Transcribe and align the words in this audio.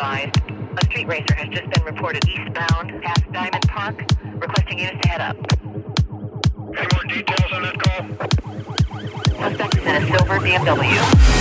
advised. 0.00 0.36
A 0.78 0.84
street 0.86 1.06
racer 1.08 1.34
has 1.34 1.48
just 1.50 1.68
been 1.70 1.84
reported 1.84 2.26
eastbound 2.26 3.02
past 3.02 3.22
Diamond 3.32 3.68
Park, 3.68 4.02
requesting 4.34 4.78
units 4.78 4.98
to 5.02 5.08
head 5.08 5.20
up. 5.20 5.36
Any 6.76 6.88
more 6.94 7.04
details 7.04 7.52
on 7.52 7.62
that 7.62 7.78
call? 7.82 9.50
Suspect 9.50 9.76
is 9.76 9.84
in 9.84 10.02
a 10.02 10.06
silver 10.06 10.38
BMW. 10.38 11.39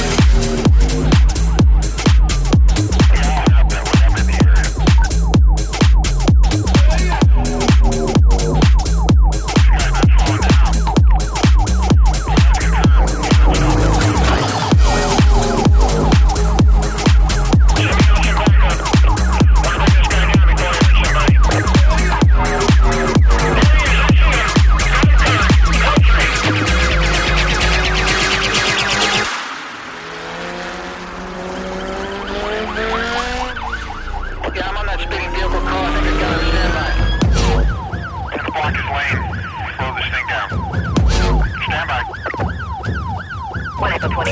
22. 44.12 44.32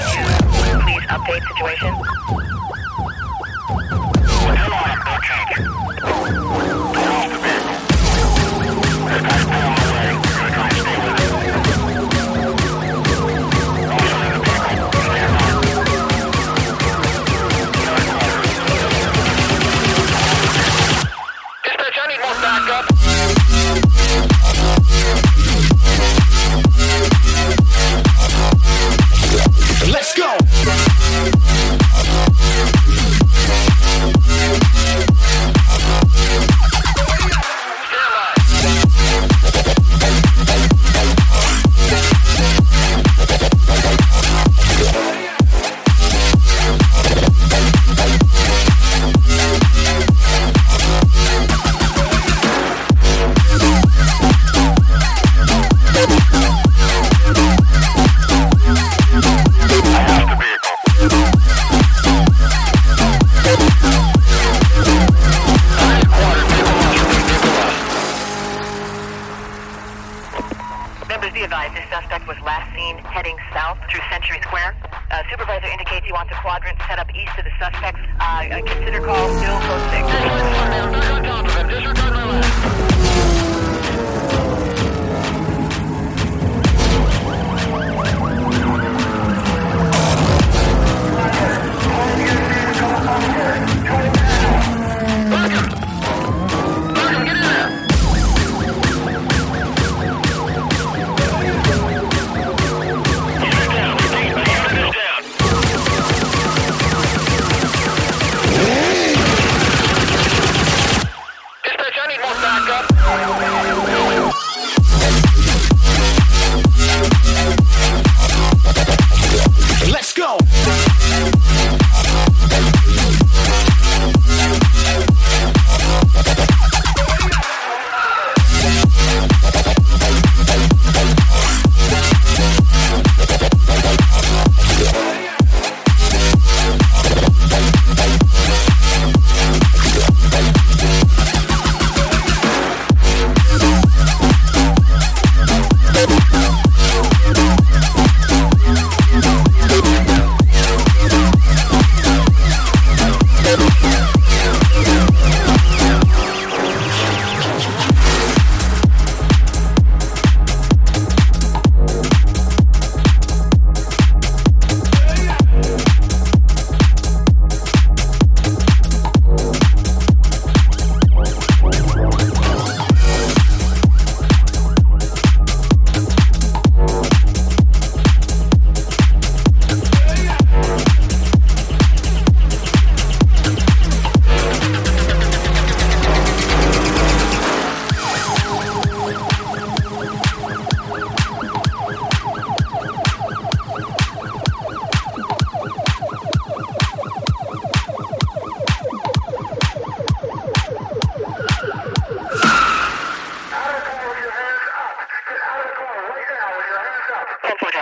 Please 0.81 1.05
update 1.07 1.43
situation. 1.47 1.93
Still 4.25 4.73
on 4.73 5.86
heading 73.17 73.37
south 73.51 73.79
through 73.89 74.01
Century 74.11 74.39
Square. 74.43 74.77
Uh, 75.09 75.23
supervisor 75.31 75.65
indicates 75.65 76.05
he 76.05 76.13
wants 76.13 76.31
a 76.31 76.35
quadrant 76.35 76.77
set 76.87 76.99
up 76.99 77.09
east 77.15 77.33
of 77.39 77.45
the 77.45 77.51
suspects. 77.57 77.99
Uh, 78.19 78.61
consider 78.61 79.01
call 79.01 79.27
still 79.33 79.59
code 79.61 79.81
6. 79.89 81.17
Dispatch, 83.17 83.56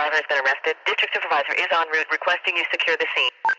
Driver 0.06 0.22
has 0.22 0.28
been 0.30 0.38
arrested. 0.46 0.76
District 0.86 1.12
supervisor 1.12 1.52
is 1.58 1.66
en 1.74 1.88
route 1.90 2.06
requesting 2.12 2.56
you 2.56 2.62
secure 2.70 2.96
the 2.96 3.06
scene. 3.10 3.55